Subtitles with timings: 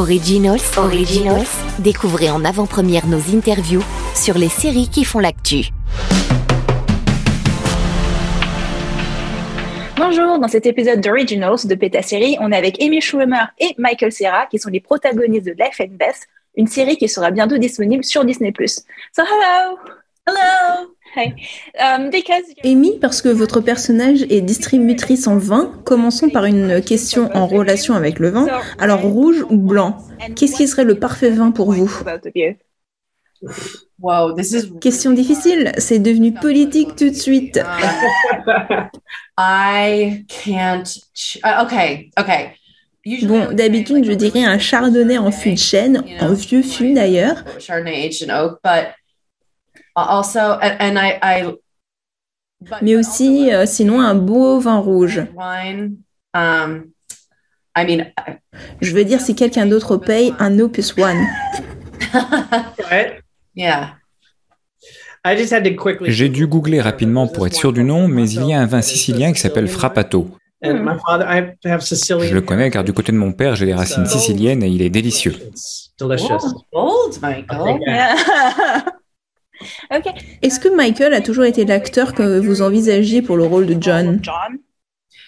[0.00, 1.46] Originals, Originals,
[1.78, 3.82] découvrez en avant-première nos interviews
[4.14, 5.66] sur les séries qui font l'actu.
[9.98, 14.10] Bonjour, dans cet épisode d'Originals de Péta Série, on est avec Amy Schumer et Michael
[14.10, 16.26] Cera qui sont les protagonistes de Life and Beth,
[16.56, 18.54] une série qui sera bientôt disponible sur Disney+.
[19.14, 19.76] So hello!
[20.26, 20.96] Hello!
[21.16, 27.30] Um, because Amy, parce que votre personnage est distributrice en vin, commençons par une question
[27.34, 28.46] en relation avec le vin.
[28.78, 29.96] Alors rouge ou blanc?
[30.36, 31.90] Qu'est-ce qui serait le parfait vin pour vous?
[34.36, 37.60] This is Question difficile, c'est devenu politique tout de suite.
[39.38, 40.86] I can't.
[41.14, 42.50] Ch- uh, okay, okay.
[43.22, 47.44] Bon, d'habitude, je dirais un chardonnay en fût de chêne, en vieux fût d'ailleurs.
[52.82, 55.22] Mais but aussi, also, euh, sinon, un beau vin rouge.
[55.34, 55.96] wine.
[56.34, 56.90] Um,
[57.76, 58.06] I mean,
[58.80, 61.26] Je veux dire, si quelqu'un d'autre paye, un Opus One.
[62.90, 63.20] Right?
[63.54, 63.94] yeah.
[65.24, 66.10] I just had to quickly.
[66.10, 68.82] J'ai dû googler rapidement pour être sûr du nom, mais il y a un vin
[68.82, 70.30] sicilien qui s'appelle Frappato.
[70.62, 72.28] And my father, I have Sicilian.
[72.28, 74.82] Je le connais car du côté de mon père, j'ai des racines siciliennes et il
[74.82, 75.32] est délicieux.
[75.32, 76.38] It's delicious.
[76.72, 77.80] Bold, Michael.
[80.42, 84.18] Est-ce que Michael a toujours été l'acteur que vous envisagiez pour le rôle de John?
[84.22, 84.58] John.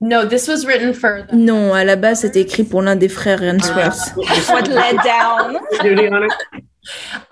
[0.00, 1.24] No, this was written for.
[1.28, 4.14] the- Non, à la base, c'était écrit pour l'un des frères Hemsworth.
[4.18, 5.00] It.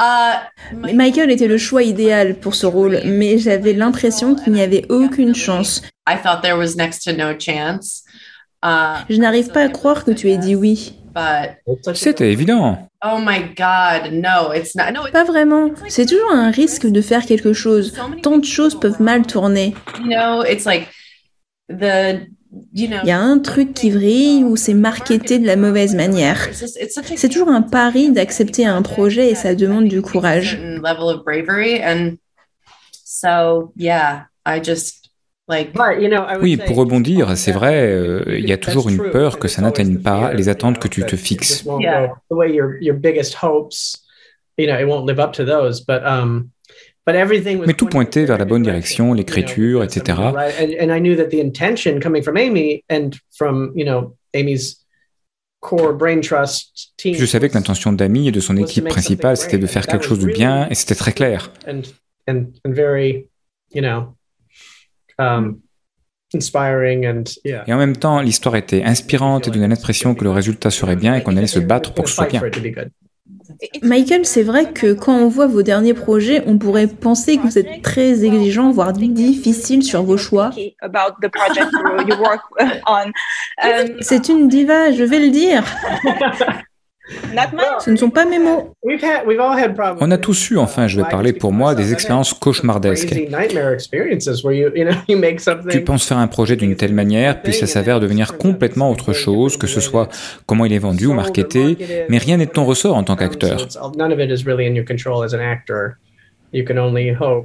[0.01, 0.39] Uh,
[0.95, 5.35] Michael était le choix idéal pour ce rôle, mais j'avais l'impression qu'il n'y avait aucune
[5.35, 5.83] chance.
[6.09, 8.05] I thought there was next to no chance.
[8.65, 10.97] Uh, Je n'arrive pas à croire que tu aies dit oui.
[11.15, 12.89] but C'était évident.
[13.03, 14.93] Oh my god, no, it's not.
[14.93, 15.71] No, it's, Pas vraiment.
[15.89, 17.93] C'est toujours un risque de faire quelque chose.
[18.23, 19.75] Tant de choses peuvent mal tourner.
[20.01, 20.89] you know, it's like
[21.69, 22.27] the,
[22.73, 23.01] you know.
[23.03, 26.49] Il y a un truc qui vrille ou c'est marketé de la mauvaise manière.
[26.53, 30.53] C'est toujours un pari d'accepter un projet et ça demande du courage.
[30.53, 32.17] certain level of bravery, and
[33.05, 35.02] so yeah, I just
[36.41, 39.99] Oui, pour rebondir, c'est vrai, euh, il y a toujours une peur que ça n'atteigne
[39.99, 41.65] pas les attentes que tu te fixes.
[41.81, 42.13] Yeah.
[42.31, 43.97] The way your your biggest hopes,
[44.59, 45.81] you know, it won't live up to those.
[45.81, 46.51] But um,
[47.07, 50.19] but everything was Mais tout pointait vers la bonne direction, l'écriture, etc.
[50.19, 50.55] mean, right?
[50.59, 54.83] And, and I knew that the intention coming from Amy and from you know Amy's
[55.61, 57.15] core brain trust team.
[57.15, 60.19] Je savais que l'intention d'Amy et de son équipe principale, c'était de faire quelque chose
[60.19, 61.51] de bien et c'était très clair.
[67.45, 71.15] Et en même temps, l'histoire était inspirante et donnait l'impression que le résultat serait bien
[71.15, 72.43] et qu'on allait se battre pour que ce soit bien.
[73.83, 77.59] Michael, c'est vrai que quand on voit vos derniers projets, on pourrait penser que vous
[77.59, 80.51] êtes très exigeant, voire difficile sur vos choix.
[83.63, 85.65] Um, C'est une diva, je vais le dire.
[87.35, 87.65] not mine.
[87.85, 88.75] Ce ne sont pas mes mots.
[90.01, 93.15] On a tous eu, enfin, je vais parler pour moi, des expériences cauchemardesques.
[95.71, 99.57] Tu penses faire un projet d'une telle manière, puis ça s'avère devenir complètement autre chose,
[99.57, 100.09] que ce soit
[100.47, 101.77] comment il est vendu ou marketé,
[102.09, 103.69] mais rien n'est de ton ressort en tant qu'acteur.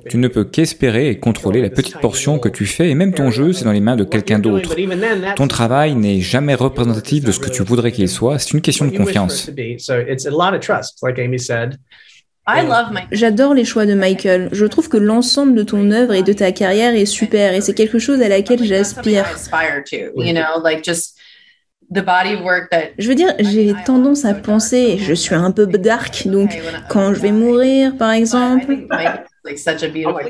[0.10, 3.32] Tu ne peux qu'espérer et contrôler la petite portion que tu fais, et même ton
[3.32, 4.76] jeu, c'est dans les mains de quelqu'un d'autre.
[5.36, 8.86] Ton travail n'est jamais représentatif de ce que tu voudrais qu'il soit, c'est une question
[8.86, 9.50] de confiance.
[13.12, 14.50] J'adore les choix de Michael.
[14.54, 17.74] Je trouve que l'ensemble de ton œuvre et de ta carrière est super et c'est
[17.74, 19.26] quelque chose à laquelle j'aspire.
[21.90, 26.58] Je veux dire, j'ai tendance à penser, je suis un peu dark, donc
[26.90, 28.88] quand je vais mourir, par exemple,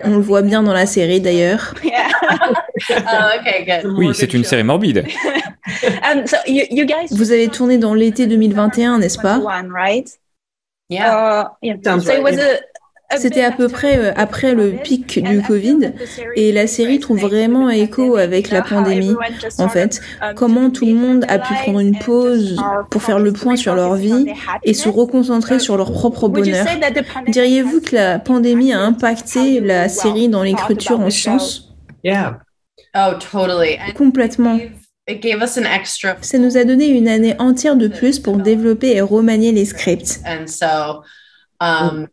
[0.04, 1.74] on le voit bien dans la série d'ailleurs.
[2.90, 3.92] Oh, okay, good.
[3.98, 5.04] Oui, c'est une série morbide.
[6.04, 7.10] Um, so you, you guys.
[7.12, 9.38] Vous avez tourné dans l'été 2021, n'est-ce pas?
[9.38, 10.10] One, right?
[10.90, 11.12] Yeah.
[11.12, 11.76] Uh, yeah.
[11.84, 12.40] Sounds So it was right.
[12.40, 12.60] a, a
[13.16, 15.94] C'était à peu près euh, après le pic du Covid
[16.36, 19.16] et la série trouve vraiment écho avec la pandémie.
[19.60, 20.02] En fait,
[20.36, 22.58] comment tout le monde a pu prendre une pause
[22.92, 24.34] pour faire le point sur leur vie
[24.64, 26.66] et se reconcentrer sur leur propre bonheur.
[27.28, 31.74] Diriez-vous que la pandémie a impacté la série dans l'écriture en sens?
[32.04, 32.40] Yeah.
[32.96, 33.14] Oh,
[33.96, 34.60] Complètement.
[35.08, 38.38] it gave us an extra, Ça nous a donné une année entière de plus pour
[38.38, 40.20] développer et remanier les scripts.
[40.26, 41.04] and so,
[41.60, 42.08] um,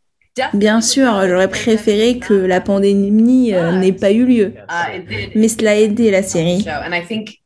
[0.52, 5.30] Bien sûr, j'aurais préféré que la pandémie euh, n'ait pas eu lieu, uh, it did.
[5.34, 6.62] Mais cela a aidé la série.
[6.62, 7.40] show, and I think,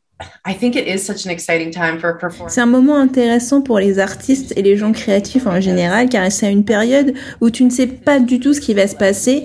[0.46, 2.54] I think it is such an exciting time for performance.
[2.54, 6.50] C'est un moment intéressant pour les artistes et les gens créatifs en général, car c'est
[6.50, 9.44] une période où tu ne sais pas du tout ce qui va se passer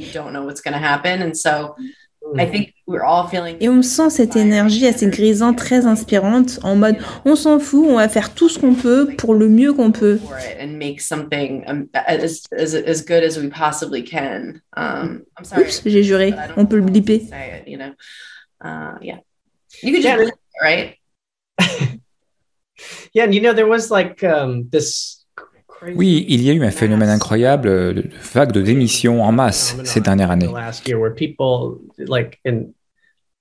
[2.36, 3.58] Feeling.
[3.60, 7.96] Et on sent cette énergie assez grisante, très inspirante, en mode on s'en fout, on
[7.96, 10.18] va faire tout ce qu'on peut pour le mieux qu'on peut.
[10.18, 14.62] for it and make something um, as, as as good as we possibly can.
[14.76, 15.64] Um, I'm sorry.
[15.64, 17.20] Oups, j'ai juré, on peut le blipper.
[17.20, 17.94] how to say it, you know.
[18.64, 19.20] Uh, yeah.
[19.82, 20.98] You could just Yeah, blip it, right?
[23.14, 25.23] Yeah, and you know there was like um, this.
[25.96, 29.78] Oui, il y a eu un phénomène incroyable de de vague de démissions en masse
[29.84, 30.50] ces dernières années.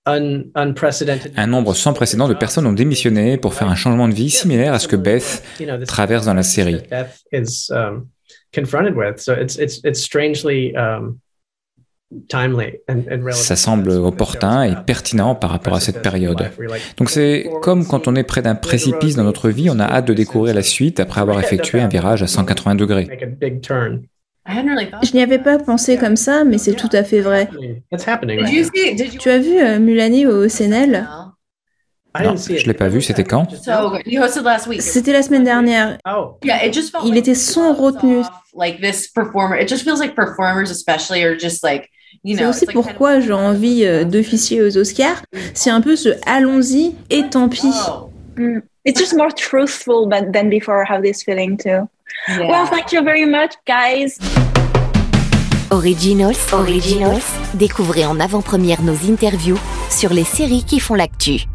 [0.05, 4.73] Un, nombre sans précédent de personnes ont démissionné pour faire un changement de vie similaire
[4.73, 5.45] à ce que Beth
[5.87, 6.81] traverse dans la série.
[13.31, 16.51] Ça semble opportun et pertinent par rapport à cette période.
[16.97, 20.07] Donc c'est comme quand on est près d'un précipice dans notre vie, on a hâte
[20.07, 23.07] de découvrir la suite après avoir effectué un virage à 180 degrés.
[23.07, 24.03] Make a big turn.
[24.47, 25.05] I hadn't really thought.
[25.07, 27.49] Je n'y avais pas pensé comme ça, mais c'est tout à fait vrai.
[27.93, 28.39] It's happening.
[28.39, 28.71] Did right you now.
[28.75, 28.95] see?
[28.95, 29.21] Did you?
[29.21, 31.07] Tu as vu euh, Mulani au CNL
[32.15, 33.49] I Non, je l'ai pas vu, c'était quand?
[33.51, 34.83] So you hosted last week.
[34.83, 35.97] C'était la semaine dernière.
[36.07, 38.23] Oh, Il like était sans retenue.
[42.25, 45.23] C'est aussi pourquoi j'ai envie euh, d'officier aux Oscars.
[45.55, 47.71] C'est un peu ce allons-y et tant pis.
[47.89, 48.63] Oh, Mm.
[48.85, 50.85] It's just more truthful than, before.
[50.85, 51.89] How this feeling too.
[52.29, 52.49] yeah.
[52.49, 54.19] Well, thank you very much, guys.
[55.71, 57.23] Originals, Originals,
[57.55, 61.47] découvrez en avant-première nos interviews sur les séries qui font l'actu.